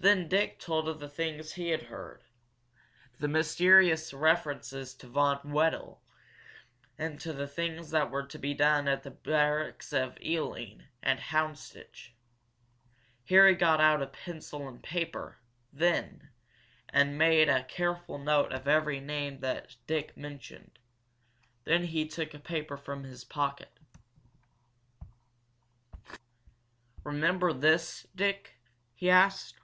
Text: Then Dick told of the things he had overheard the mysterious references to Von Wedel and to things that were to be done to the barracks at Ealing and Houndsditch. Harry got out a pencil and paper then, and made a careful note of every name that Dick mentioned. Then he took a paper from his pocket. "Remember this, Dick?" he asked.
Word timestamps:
Then 0.00 0.28
Dick 0.28 0.58
told 0.58 0.86
of 0.88 0.98
the 0.98 1.08
things 1.08 1.52
he 1.52 1.68
had 1.68 1.84
overheard 1.84 2.24
the 3.20 3.28
mysterious 3.28 4.12
references 4.12 4.92
to 4.96 5.06
Von 5.06 5.40
Wedel 5.52 6.02
and 6.98 7.18
to 7.20 7.46
things 7.46 7.90
that 7.92 8.10
were 8.10 8.24
to 8.26 8.38
be 8.38 8.52
done 8.52 8.86
to 8.86 9.00
the 9.02 9.12
barracks 9.12 9.92
at 9.92 10.20
Ealing 10.22 10.82
and 11.00 11.20
Houndsditch. 11.20 12.10
Harry 13.28 13.54
got 13.54 13.80
out 13.80 14.02
a 14.02 14.08
pencil 14.08 14.68
and 14.68 14.82
paper 14.82 15.38
then, 15.72 16.28
and 16.90 17.16
made 17.16 17.48
a 17.48 17.64
careful 17.64 18.18
note 18.18 18.52
of 18.52 18.66
every 18.68 18.98
name 19.00 19.38
that 19.40 19.76
Dick 19.86 20.16
mentioned. 20.16 20.80
Then 21.62 21.84
he 21.84 22.06
took 22.06 22.34
a 22.34 22.40
paper 22.40 22.76
from 22.76 23.04
his 23.04 23.24
pocket. 23.24 23.70
"Remember 27.04 27.52
this, 27.52 28.06
Dick?" 28.14 28.56
he 28.96 29.08
asked. 29.08 29.60